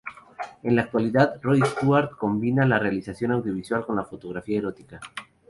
[0.63, 4.99] En la actualidad, Roy Stuart combina la realización audiovisual con la fotografía erótica.